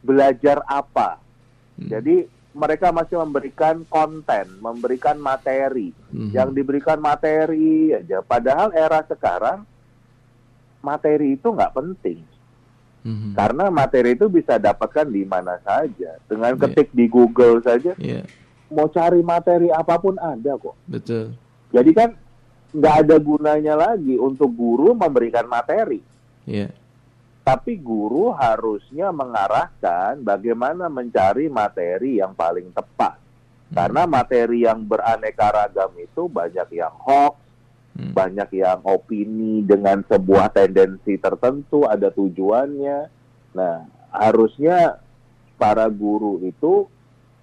belajar 0.00 0.62
apa. 0.64 1.18
Hmm. 1.76 1.88
Jadi 1.88 2.16
mereka 2.52 2.88
masih 2.88 3.20
memberikan 3.20 3.84
konten, 3.84 4.48
memberikan 4.58 5.20
materi. 5.20 5.92
Mhm. 6.08 6.32
Yang 6.32 6.48
diberikan 6.56 6.96
materi 6.96 7.92
aja. 7.92 8.24
Padahal 8.24 8.72
era 8.72 9.04
sekarang 9.04 9.68
materi 10.80 11.36
itu 11.36 11.44
nggak 11.44 11.76
penting. 11.76 12.24
Mhm. 13.04 13.36
Karena 13.36 13.68
materi 13.68 14.16
itu 14.16 14.26
bisa 14.26 14.56
dapatkan 14.56 15.04
di 15.04 15.22
mana 15.22 15.60
saja. 15.60 16.16
Dengan 16.24 16.56
Iya. 16.56 16.60
ketik 16.64 16.88
di 16.90 17.06
Google 17.06 17.60
saja, 17.60 17.92
Iya, 17.94 18.24
mau 18.66 18.88
cari 18.88 19.20
materi 19.20 19.68
apa 19.68 20.00
pun 20.00 20.16
ada 20.16 20.56
kok. 20.56 20.74
betul. 20.88 21.36
Jadi 21.70 21.90
kan 21.92 22.16
nggak 22.74 22.94
ada 23.06 23.16
gunanya 23.20 23.74
lagi 23.76 24.18
untuk 24.18 24.50
guru 24.54 24.94
memberikan 24.96 25.46
materi. 25.46 26.02
Iya. 26.46 26.70
Tapi 27.46 27.78
guru 27.78 28.34
harusnya 28.34 29.14
mengarahkan 29.14 30.18
bagaimana 30.22 30.90
mencari 30.90 31.46
materi 31.46 32.18
yang 32.18 32.34
paling 32.34 32.74
tepat. 32.74 33.18
Karena 33.70 34.06
materi 34.06 34.62
yang 34.62 34.86
beraneka 34.86 35.50
ragam 35.50 35.90
itu 35.98 36.30
banyak 36.30 36.68
yang 36.74 36.94
hoax, 37.02 37.46
Hmm. 37.96 38.12
banyak 38.12 38.60
yang 38.60 38.84
opini 38.84 39.64
dengan 39.64 40.04
sebuah 40.04 40.52
tendensi 40.52 41.16
tertentu, 41.16 41.88
ada 41.88 42.12
tujuannya. 42.12 43.08
Nah, 43.56 43.76
harusnya 44.12 45.00
para 45.56 45.88
guru 45.88 46.44
itu 46.44 46.84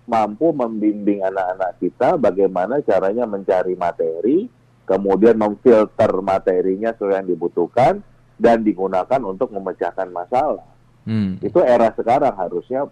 mampu 0.05 0.53
membimbing 0.53 1.25
anak-anak 1.25 1.81
kita 1.81 2.21
bagaimana 2.21 2.85
caranya 2.85 3.25
mencari 3.25 3.73
materi, 3.73 4.45
kemudian 4.83 5.39
memfilter 5.39 6.11
materinya 6.19 6.91
sesuai 6.95 7.23
yang 7.23 7.29
dibutuhkan, 7.29 8.03
dan 8.39 8.65
digunakan 8.65 9.21
untuk 9.23 9.53
memecahkan 9.53 10.09
masalah. 10.11 10.65
Hmm. 11.07 11.39
Itu 11.39 11.63
era 11.63 11.91
sekarang 11.95 12.33
harusnya 12.35 12.87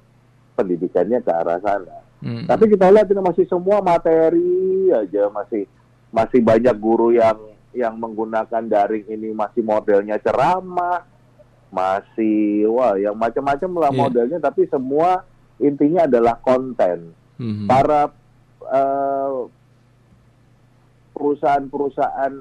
pendidikannya 0.55 1.23
ke 1.23 1.31
arah 1.31 1.59
sana. 1.59 1.97
Hmm. 2.21 2.45
Tapi 2.45 2.69
kita 2.69 2.91
lihat 2.93 3.09
ini 3.09 3.21
masih 3.23 3.45
semua 3.49 3.81
materi 3.81 4.93
aja 4.93 5.27
masih 5.33 5.65
masih 6.13 6.39
banyak 6.43 6.75
guru 6.77 7.15
yang 7.15 7.39
yang 7.71 7.95
menggunakan 7.95 8.67
daring 8.67 9.07
ini 9.07 9.31
masih 9.31 9.63
modelnya 9.63 10.19
ceramah, 10.19 11.07
masih 11.71 12.67
wah 12.67 12.99
yang 12.99 13.15
macam-macam 13.15 13.71
lah 13.79 13.91
Iya. 13.95 13.99
modelnya 13.99 14.37
tapi 14.43 14.67
semua 14.67 15.23
intinya 15.57 16.05
adalah 16.05 16.35
konten. 16.43 17.15
Mhm. 17.39 17.65
Para 17.65 18.11
eh, 18.61 19.39
perusahaan-perusahaan 21.21 22.33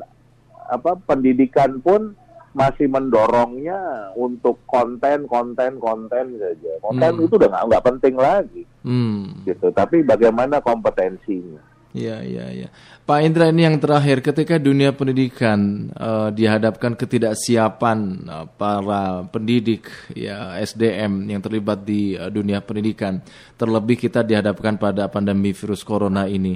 apa 0.73 0.93
pendidikan 1.05 1.85
pun 1.85 2.17
masih 2.51 2.89
mendorongnya 2.91 4.11
untuk 4.17 4.59
konten 4.67 5.29
konten 5.29 5.77
konten 5.79 6.41
saja. 6.41 6.73
Konten 6.81 7.13
Hmm. 7.21 7.25
itu 7.29 7.35
udah 7.37 7.49
nggak 7.53 7.67
nggak 7.69 7.87
penting 7.93 8.15
lagi 8.17 8.63
Hmm. 8.83 9.45
gitu. 9.45 9.69
Tapi 9.71 10.01
bagaimana 10.03 10.59
kompetensinya? 10.65 11.61
Iya, 11.91 12.23
iya, 12.23 12.47
iya. 12.55 12.69
Pak 13.03 13.19
Indra 13.27 13.51
ini 13.51 13.67
yang 13.67 13.83
terakhir, 13.83 14.23
ketika 14.23 14.63
dunia 14.63 14.95
pendidikan 14.95 15.91
eh, 15.91 16.31
dihadapkan 16.31 16.95
ketidaksiapan 16.95 17.99
eh, 18.31 18.47
para 18.55 19.27
pendidik, 19.27 19.91
ya 20.15 20.55
SDM 20.63 21.27
yang 21.27 21.43
terlibat 21.43 21.83
di 21.83 22.15
eh, 22.15 22.31
dunia 22.31 22.63
pendidikan, 22.63 23.19
terlebih 23.59 23.99
kita 24.07 24.23
dihadapkan 24.23 24.79
pada 24.79 25.11
pandemi 25.11 25.51
virus 25.51 25.83
corona 25.83 26.31
ini. 26.31 26.55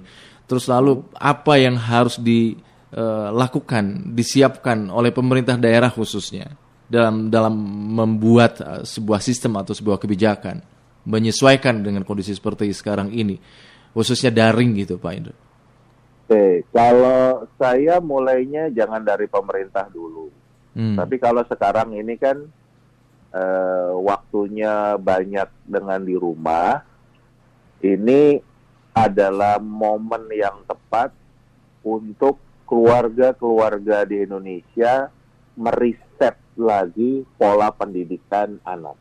Terus 0.55 0.71
lalu 0.71 1.03
apa 1.19 1.59
yang 1.59 1.75
harus 1.75 2.15
dilakukan, 2.23 4.15
disiapkan 4.15 4.87
oleh 4.87 5.11
pemerintah 5.11 5.59
daerah 5.59 5.91
khususnya 5.91 6.55
dalam 6.87 7.27
dalam 7.27 7.59
membuat 7.91 8.63
eh, 8.63 8.87
sebuah 8.87 9.19
sistem 9.19 9.59
atau 9.59 9.75
sebuah 9.75 9.99
kebijakan, 9.99 10.63
menyesuaikan 11.11 11.83
dengan 11.83 12.07
kondisi 12.07 12.31
seperti 12.31 12.71
sekarang 12.71 13.11
ini 13.11 13.35
khususnya 13.91 14.31
daring 14.31 14.79
gitu 14.79 14.95
Pak 14.95 15.13
Indra. 15.19 15.35
Oke, 16.31 16.63
kalau 16.71 17.51
saya 17.59 17.99
mulainya 17.99 18.71
jangan 18.71 19.03
dari 19.03 19.27
pemerintah 19.27 19.91
dulu. 19.91 20.31
Hmm. 20.79 20.95
Tapi 20.95 21.19
kalau 21.19 21.43
sekarang 21.51 21.99
ini 21.99 22.15
kan 22.15 22.47
eh, 23.35 23.91
waktunya 23.91 24.95
banyak 25.03 25.51
dengan 25.67 25.99
di 25.99 26.15
rumah, 26.15 26.79
ini 27.83 28.54
adalah 28.95 29.59
momen 29.59 30.31
yang 30.31 30.63
tepat 30.71 31.11
untuk 31.83 32.39
keluarga-keluarga 32.65 34.07
di 34.07 34.23
Indonesia 34.23 35.11
meriset 35.59 36.39
lagi 36.55 37.27
pola 37.35 37.75
pendidikan 37.75 38.63
anak. 38.63 38.95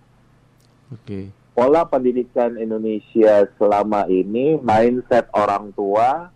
Oke. 0.90 1.30
Pola 1.54 1.86
pendidikan 1.86 2.58
Indonesia 2.58 3.46
selama 3.62 4.10
ini, 4.10 4.58
mindset 4.58 5.30
orang 5.38 5.70
tua 5.78 6.34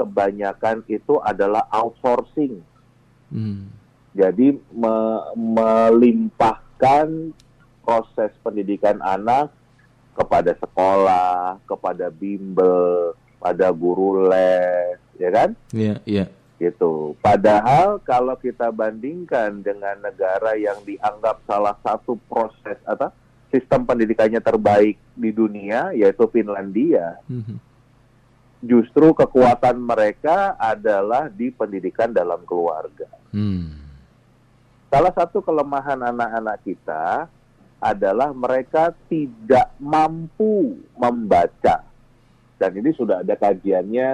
kebanyakan 0.00 0.80
itu 0.88 1.20
adalah 1.20 1.68
outsourcing. 1.68 2.64
Hmm. 3.28 3.68
Jadi 4.16 4.56
me- 4.72 5.24
melimpahkan 5.36 7.36
proses 7.84 8.32
pendidikan 8.40 9.04
anak 9.04 9.52
kepada 10.18 10.52
sekolah, 10.58 11.62
kepada 11.62 12.10
bimbel, 12.10 13.14
pada 13.38 13.70
guru 13.70 14.26
les, 14.26 14.98
ya 15.14 15.30
kan? 15.30 15.50
Iya, 15.70 16.02
iya. 16.02 16.26
Gitu. 16.58 17.14
Padahal 17.22 18.02
kalau 18.02 18.34
kita 18.34 18.74
bandingkan 18.74 19.62
dengan 19.62 19.94
negara 20.02 20.58
yang 20.58 20.82
dianggap 20.82 21.38
salah 21.46 21.78
satu 21.86 22.18
proses 22.26 22.82
atau 22.82 23.14
sistem 23.54 23.86
pendidikannya 23.86 24.42
terbaik 24.42 24.98
di 25.14 25.30
dunia, 25.30 25.94
yaitu 25.94 26.26
Finlandia, 26.34 27.22
Mhm. 27.30 27.56
justru 28.66 29.14
kekuatan 29.14 29.78
mereka 29.78 30.58
adalah 30.58 31.30
di 31.30 31.54
pendidikan 31.54 32.10
dalam 32.10 32.42
keluarga. 32.42 33.06
Hmm. 33.30 33.78
Salah 34.90 35.14
satu 35.14 35.44
kelemahan 35.44 36.00
anak-anak 36.00 36.58
kita 36.64 37.28
adalah 37.78 38.34
mereka 38.34 38.90
tidak 39.06 39.70
mampu 39.78 40.78
membaca. 40.98 41.86
Dan 42.58 42.70
ini 42.74 42.90
sudah 42.90 43.22
ada 43.22 43.38
kajiannya 43.38 44.08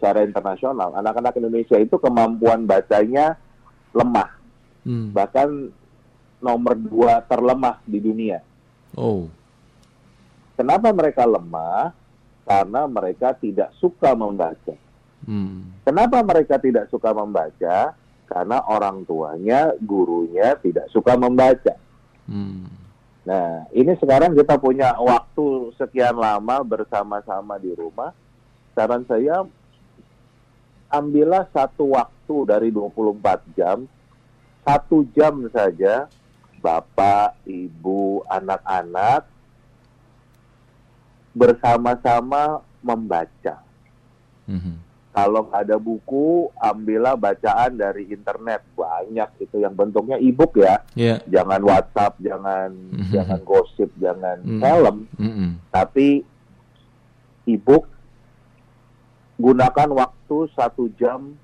secara 0.00 0.24
internasional. 0.24 0.96
Anak-anak 0.96 1.36
Indonesia 1.36 1.76
itu 1.76 2.00
kemampuan 2.00 2.64
bacanya 2.64 3.36
lemah. 3.92 4.32
Hmm. 4.88 5.12
Bahkan 5.12 5.48
nomor 6.40 6.74
dua 6.80 7.20
terlemah 7.28 7.84
di 7.84 8.00
dunia. 8.00 8.40
Oh. 8.96 9.28
Kenapa 10.56 10.88
mereka 10.96 11.28
lemah? 11.28 11.92
Karena 12.48 12.88
mereka 12.88 13.36
tidak 13.36 13.76
suka 13.76 14.16
membaca. 14.16 14.72
Hmm. 15.28 15.76
Kenapa 15.84 16.24
mereka 16.24 16.56
tidak 16.56 16.88
suka 16.88 17.12
membaca? 17.12 17.92
Karena 18.24 18.64
orang 18.64 19.04
tuanya, 19.04 19.76
gurunya 19.76 20.56
tidak 20.64 20.88
suka 20.88 21.20
membaca. 21.20 21.76
Hmm. 22.24 22.79
Nah, 23.30 23.70
ini 23.70 23.94
sekarang 23.94 24.34
kita 24.34 24.58
punya 24.58 24.90
waktu 24.98 25.70
sekian 25.78 26.18
lama 26.18 26.66
bersama-sama 26.66 27.62
di 27.62 27.70
rumah. 27.70 28.10
Saran 28.74 29.06
saya, 29.06 29.46
ambillah 30.90 31.46
satu 31.54 31.94
waktu 31.94 32.36
dari 32.50 32.74
24 32.74 33.46
jam, 33.54 33.86
satu 34.66 35.06
jam 35.14 35.46
saja, 35.54 36.10
bapak, 36.58 37.38
ibu, 37.46 38.26
anak-anak 38.26 39.30
bersama-sama 41.30 42.66
membaca. 42.82 43.62
Mhm. 44.50 44.89
Kalau 45.10 45.50
ada 45.50 45.74
buku, 45.74 46.46
ambillah 46.54 47.18
bacaan 47.18 47.74
dari 47.74 48.06
internet. 48.14 48.62
Banyak 48.78 49.42
itu 49.42 49.58
yang 49.58 49.74
bentuknya 49.74 50.22
e-book 50.22 50.54
ya. 50.54 50.86
Ya. 50.94 51.18
Jangan 51.26 51.60
WhatsApp, 51.66 52.22
jangan 52.22 52.70
Mhm. 52.70 53.10
jangan 53.10 53.40
gosip, 53.42 53.90
jangan 53.98 54.38
Mhm. 54.46 54.62
film, 54.62 54.96
Mhm. 55.18 55.48
tapi 55.74 56.22
e-book 57.42 57.90
gunakan 59.34 59.88
waktu 59.98 60.36
satu 60.54 60.86
jam 60.94 61.34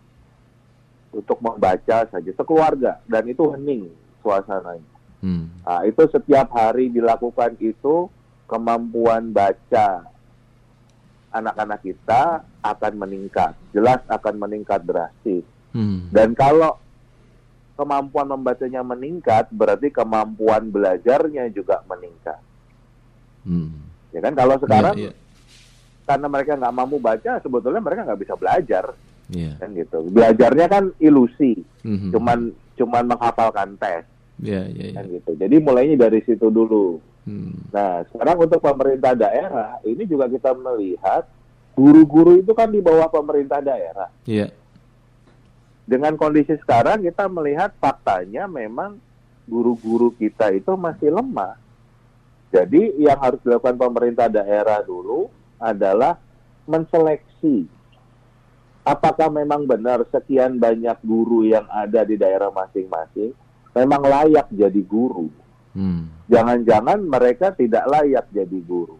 untuk 1.11 1.41
membaca 1.43 2.07
saja 2.07 2.31
sekeluarga 2.37 3.03
dan 3.09 3.25
itu 3.27 3.51
hening 3.51 3.89
suasananya. 4.21 4.95
Hmm. 5.25 5.49
Nah, 5.65 5.81
itu 5.89 6.05
setiap 6.13 6.53
hari 6.53 6.93
dilakukan 6.93 7.57
itu 7.59 8.07
kemampuan 8.47 9.33
baca 9.33 10.07
anak-anak 11.33 11.81
kita 11.83 12.45
akan 12.73 12.93
meningkat, 12.99 13.53
jelas 13.71 14.01
akan 14.09 14.35
meningkat 14.41 14.81
drastis. 14.83 15.45
Hmm. 15.77 16.09
Dan 16.09 16.33
kalau 16.33 16.81
kemampuan 17.77 18.33
membacanya 18.33 18.81
meningkat, 18.81 19.53
berarti 19.53 19.93
kemampuan 19.93 20.73
belajarnya 20.73 21.53
juga 21.53 21.85
meningkat. 21.85 22.41
Hmm. 23.45 23.85
Ya 24.11 24.25
kan? 24.25 24.33
Kalau 24.33 24.57
sekarang 24.57 24.97
Iya, 24.97 25.13
iya. 25.13 25.23
karena 26.09 26.27
mereka 26.33 26.57
nggak 26.57 26.75
mampu 26.75 26.97
baca, 26.97 27.37
sebetulnya 27.45 27.85
mereka 27.85 28.09
nggak 28.09 28.21
bisa 28.25 28.35
belajar, 28.41 28.85
Iya. 29.29 29.61
kan 29.61 29.69
gitu. 29.77 29.99
Belajarnya 30.09 30.67
kan 30.73 30.85
ilusi, 30.97 31.61
Mhm. 31.85 32.11
cuman 32.17 32.39
cuman 32.81 33.05
menghafalkan 33.13 33.77
tes, 33.77 34.09
Iya, 34.41 34.65
iya, 34.73 34.85
iya. 34.91 34.97
kan 34.97 35.05
gitu. 35.13 35.31
Jadi 35.37 35.57
mulainya 35.61 36.09
dari 36.09 36.25
situ 36.25 36.49
dulu. 36.49 36.97
Hmm. 37.29 37.59
Nah, 37.75 38.07
sekarang 38.09 38.39
untuk 38.41 38.63
pemerintah 38.63 39.13
daerah, 39.13 39.83
ini 39.85 40.07
juga 40.09 40.31
kita 40.31 40.55
melihat 40.57 41.29
guru-guru 41.76 42.40
itu 42.40 42.56
kan 42.56 42.73
di 42.73 42.80
bawah 42.80 43.12
pemerintah 43.12 43.61
daerah. 43.61 44.09
Iya. 44.25 44.49
Dengan 45.87 46.16
kondisi 46.16 46.56
sekarang 46.59 47.04
kita 47.04 47.28
melihat 47.28 47.71
faktanya 47.78 48.49
memang 48.49 48.99
guru-guru 49.47 50.11
kita 50.16 50.50
itu 50.56 50.75
masih 50.75 51.14
lemah. 51.14 51.54
Jadi 52.50 52.97
yang 52.99 53.21
harus 53.21 53.38
dilakukan 53.45 53.76
pemerintah 53.76 54.26
daerah 54.33 54.80
dulu 54.83 55.28
adalah 55.61 56.18
menseleksi 56.66 57.68
apakah 58.87 59.30
memang 59.30 59.66
benar 59.66 60.06
sekian 60.10 60.62
banyak 60.62 60.95
guru 61.02 61.43
yang 61.43 61.67
ada 61.71 62.06
di 62.06 62.15
daerah 62.15 62.54
masing-masing 62.54 63.34
memang 63.75 64.02
layak 64.06 64.47
jadi 64.54 64.82
guru. 64.86 65.28
Hmm. 65.76 66.08
Jangan-jangan 66.32 67.04
mereka 67.04 67.52
tidak 67.52 67.84
layak 67.91 68.26
jadi 68.32 68.58
guru. 68.65 68.97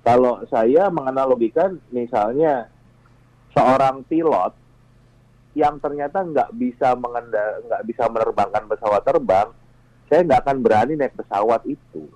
Kalau 0.00 0.40
saya 0.48 0.88
menganalogikan 0.88 1.76
misalnya 1.92 2.72
seorang 3.52 4.00
pilot 4.08 4.56
yang 5.52 5.76
ternyata 5.82 6.24
nggak 6.24 6.50
bisa 6.56 6.94
mengenda 6.96 7.60
nggak 7.68 7.82
bisa 7.84 8.08
menerbangkan 8.08 8.64
pesawat 8.70 9.02
terbang, 9.04 9.48
saya 10.08 10.20
nggak 10.24 10.40
akan 10.46 10.58
berani 10.62 10.94
naik 10.96 11.18
pesawat 11.18 11.62
itu. 11.68 12.06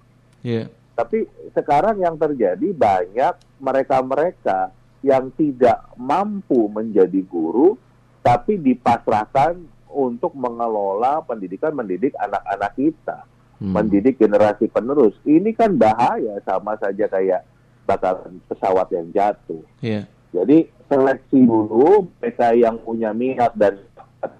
Iya. 0.40 0.70
Tapi 0.94 1.26
sekarang 1.52 1.98
yang 1.98 2.14
terjadi 2.14 2.70
banyak 2.70 3.34
mereka-mereka 3.58 4.70
yang 5.02 5.28
tidak 5.34 5.84
mampu 5.98 6.70
menjadi 6.70 7.20
guru, 7.26 7.76
tapi 8.24 8.56
dipasrahkan 8.56 9.58
untuk 9.92 10.32
mengelola 10.38 11.20
pendidikan 11.26 11.74
mendidik 11.76 12.16
anak-anak 12.16 12.72
kita 12.78 13.18
Hmm. 13.64 13.70
mendidik 13.70 14.18
generasi 14.18 14.66
penerus. 14.66 15.14
Ini 15.22 15.54
kan 15.54 15.78
bahaya 15.78 16.42
sama 16.42 16.74
saja 16.76 17.06
kayak 17.06 17.46
bakalan 17.84 18.40
pesawat 18.48 18.88
yang 18.92 19.08
jatuh. 19.12 19.62
Iya. 19.80 20.08
Jadi 20.34 20.66
seleksi 20.90 21.46
dulu 21.46 22.10
mereka 22.18 22.50
yang 22.52 22.76
punya 22.82 23.14
minat 23.14 23.54
dan 23.54 23.78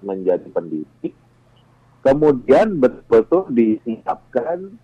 menjadi 0.01 0.45
pendidik. 0.49 1.13
Kemudian 2.01 2.77
betul-betul 2.77 3.49
disiapkan 3.49 4.77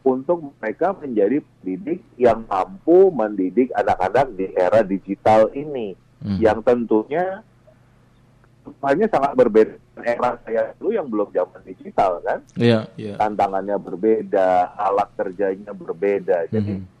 untuk 0.00 0.52
mereka 0.60 0.96
menjadi 0.96 1.40
pendidik 1.40 2.00
yang 2.16 2.44
mampu 2.48 3.12
mendidik 3.12 3.68
anak-anak 3.72 4.32
di 4.36 4.48
era 4.52 4.80
digital 4.80 5.52
ini. 5.52 5.92
Hmm. 6.20 6.36
Yang 6.40 6.58
tentunya 6.64 7.44
hanya 8.84 9.06
sangat 9.08 9.32
berbeda 9.36 9.72
era 10.00 10.36
saya 10.44 10.72
dulu 10.76 10.90
yang 10.92 11.08
belum 11.08 11.28
zaman 11.32 11.60
digital 11.64 12.20
kan 12.24 12.40
Iya, 12.56 12.88
iya. 12.96 13.14
tantangannya 13.16 13.76
berbeda, 13.76 14.72
alat 14.76 15.08
kerjanya 15.16 15.72
berbeda. 15.72 16.48
Jadi 16.48 16.80
Mhm. 16.80 16.99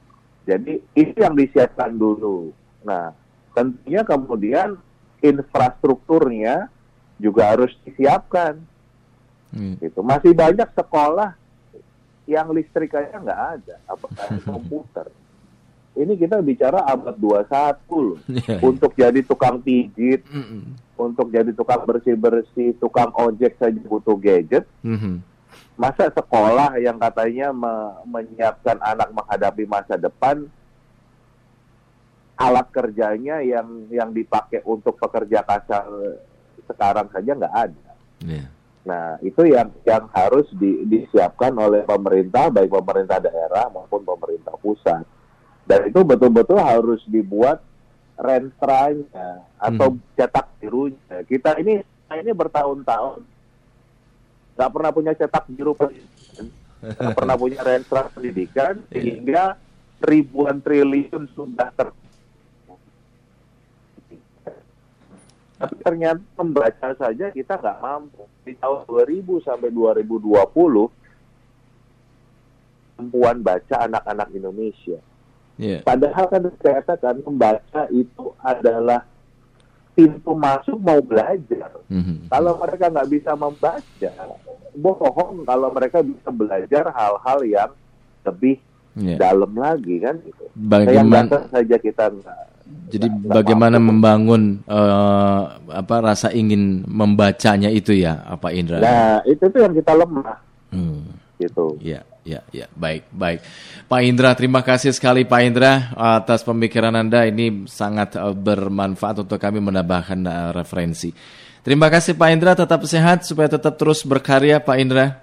Jadi 0.50 0.82
itu 0.98 1.16
yang 1.22 1.38
disiapkan 1.38 1.94
dulu. 1.94 2.50
Nah, 2.82 3.14
tentunya 3.54 4.02
kemudian 4.02 4.74
infrastrukturnya 5.22 6.66
juga 7.22 7.54
harus 7.54 7.70
disiapkan. 7.86 8.58
Hmm. 9.54 9.78
Gitu. 9.78 10.02
Masih 10.02 10.34
banyak 10.34 10.66
sekolah 10.74 11.38
yang 12.26 12.50
listriknya 12.50 13.18
nggak 13.22 13.42
ada, 13.58 13.76
apakah 13.86 14.26
komputer. 14.50 15.06
Ini 15.90 16.14
kita 16.14 16.38
bicara 16.38 16.86
abad 16.86 17.14
21 17.18 17.50
loh. 17.94 18.18
Iya. 18.30 18.56
Untuk 18.62 18.94
jadi 18.94 19.20
tukang 19.26 19.58
pijit, 19.62 20.22
untuk 20.94 21.28
jadi 21.34 21.50
tukang 21.50 21.82
bersih-bersih, 21.82 22.78
tukang 22.78 23.10
ojek 23.14 23.58
saja 23.58 23.78
butuh 23.86 24.18
gadget. 24.18 24.66
Mhm. 24.82 25.29
Masa 25.80 26.12
sekolah 26.12 26.76
yang 26.76 27.00
katanya 27.00 27.54
me- 27.54 27.96
menyiapkan 28.04 28.76
anak 28.84 29.08
menghadapi 29.16 29.64
masa 29.64 29.96
depan 29.96 30.44
alat 32.40 32.66
kerjanya 32.72 33.44
yang 33.44 33.88
yang 33.92 34.10
dipakai 34.12 34.64
untuk 34.64 34.96
pekerja 34.96 35.44
kasar 35.44 35.88
sekarang 36.64 37.08
saja 37.12 37.30
nggak 37.36 37.56
ada. 37.68 37.90
Iya. 38.24 38.46
Nah 38.84 39.20
itu 39.20 39.44
yang 39.44 39.68
yang 39.84 40.08
harus 40.16 40.48
di- 40.56 40.88
disiapkan 40.88 41.52
oleh 41.52 41.84
pemerintah 41.84 42.48
baik 42.48 42.72
pemerintah 42.72 43.20
daerah 43.20 43.68
maupun 43.68 44.04
pemerintah 44.04 44.56
pusat 44.56 45.04
dan 45.68 45.86
itu 45.86 46.00
betul-betul 46.02 46.58
harus 46.58 46.98
dibuat 47.06 47.62
rentranya 48.18 49.46
atau 49.56 49.96
cetak 50.18 50.48
birunya. 50.58 51.22
Kita 51.28 51.56
ini 51.60 51.78
ini 52.10 52.32
bertahun-tahun 52.34 53.22
nggak 54.60 54.70
pernah 54.70 54.90
punya 54.92 55.12
cetak 55.16 55.44
biru 55.48 55.72
pendidikan, 55.72 56.46
nggak 56.84 57.16
pernah 57.16 57.36
punya 57.40 57.60
renstra 57.64 58.12
pendidikan 58.12 58.74
Iya. 58.76 58.92
sehingga 58.92 59.44
ribuan 60.04 60.60
triliun 60.60 61.24
sudah 61.32 61.72
ter 61.72 61.88
tapi 65.56 65.76
ternyata 65.76 66.24
membaca 66.36 66.88
saja 66.92 67.28
kita 67.28 67.56
nggak 67.56 67.78
mampu 67.80 68.24
di 68.44 68.56
tahun 68.56 68.84
2000 68.84 69.44
sampai 69.44 69.68
2020 69.68 70.88
kemampuan 72.96 73.36
baca 73.40 73.76
anak-anak 73.80 74.28
Indonesia 74.32 75.00
Iya. 75.60 75.84
Padahal 75.84 76.24
kan 76.32 76.40
saya 76.56 76.80
katakan 76.80 77.20
membaca 77.20 77.84
itu 77.92 78.32
adalah 78.40 79.04
pintu 79.92 80.32
masuk 80.32 80.78
mau 80.78 81.00
belajar. 81.00 81.70
Mhm. 81.90 82.30
Kalau 82.30 82.56
mereka 82.56 82.88
nggak 82.88 83.10
bisa 83.10 83.32
membaca, 83.34 84.12
bohong 84.72 85.42
kalau 85.44 85.68
mereka 85.70 85.98
bisa 86.00 86.28
belajar 86.30 86.84
hal-hal 86.90 87.38
yang 87.44 87.70
lebih 88.22 88.56
Iya. 88.90 89.16
dalam 89.22 89.54
lagi 89.54 90.02
kan. 90.02 90.18
Gitu. 90.18 90.44
Bagaimana 90.56 91.46
saja 91.46 91.76
kita 91.78 92.10
nggak. 92.10 92.40
jadi 92.90 93.06
bagaimana 93.26 93.82
membangun 93.82 94.62
eh, 94.62 95.42
apa 95.70 95.94
rasa 95.98 96.30
ingin 96.30 96.86
membacanya 96.86 97.66
itu 97.66 97.94
ya, 97.94 98.22
apa 98.22 98.50
Indra? 98.50 98.78
Nah 98.78 99.22
itu 99.26 99.42
tuh 99.46 99.60
yang 99.62 99.74
kita 99.74 99.94
lemah 99.94 100.38
Hmm. 100.70 101.02
gitu. 101.38 101.74
Iya. 101.82 102.06
Ya, 102.22 102.40
ya, 102.50 102.66
baik, 102.72 103.08
baik. 103.12 103.40
Pak 103.86 104.00
Indra, 104.04 104.30
terima 104.36 104.60
kasih 104.60 104.92
sekali 104.92 105.24
Pak 105.24 105.40
Indra 105.44 105.94
atas 105.96 106.44
pemikiran 106.44 106.94
Anda 106.94 107.26
ini 107.26 107.64
sangat 107.66 108.16
uh, 108.16 108.36
bermanfaat 108.36 109.24
untuk 109.24 109.38
kami 109.40 109.58
menambahkan 109.58 110.20
uh, 110.24 110.50
referensi. 110.54 111.12
Terima 111.60 111.92
kasih 111.92 112.16
Pak 112.16 112.30
Indra, 112.32 112.52
tetap 112.56 112.80
sehat 112.88 113.28
supaya 113.28 113.48
tetap 113.50 113.76
terus 113.76 114.00
berkarya 114.04 114.60
Pak 114.60 114.76
Indra. 114.80 115.20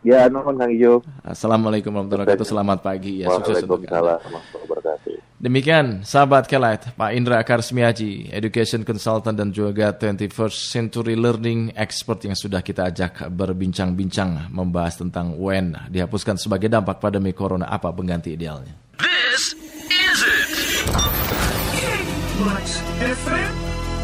Ya, 0.00 0.32
nuhun 0.32 0.56
Kang 0.56 0.72
Ijo. 0.72 1.04
Assalamualkum 1.20 1.92
warahmatullahi 1.92 2.32
wabarakatuh. 2.32 2.48
Selamat 2.48 2.78
pagi. 2.80 3.20
Ya, 3.20 3.28
sukses 3.36 3.60
untuk 3.68 3.84
Anda. 3.84 3.92
Waalaikumsalam 3.92 4.16
warahmatullahi 4.16 4.64
wabarakatuh. 4.64 5.19
Demikian 5.40 6.04
sahabat 6.04 6.44
Kelight, 6.44 6.92
Pak 7.00 7.16
Indra 7.16 7.40
Karsmiaji, 7.40 8.28
Education 8.28 8.84
Consultant 8.84 9.32
dan 9.32 9.48
juga 9.48 9.96
21st 9.96 10.68
Century 10.68 11.16
Learning 11.16 11.72
Expert 11.72 12.28
yang 12.28 12.36
sudah 12.36 12.60
kita 12.60 12.92
ajak 12.92 13.32
berbincang-bincang 13.32 14.52
membahas 14.52 15.00
tentang 15.00 15.32
UN 15.40 15.88
dihapuskan 15.88 16.36
sebagai 16.36 16.68
dampak 16.68 17.00
pandemi 17.00 17.32
corona 17.32 17.72
apa 17.72 17.88
pengganti 17.88 18.36
idealnya. 18.36 18.76
This 19.00 19.56
is 19.88 20.20
it. 20.20 20.50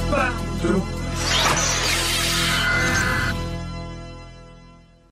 Bandung 0.06 0.95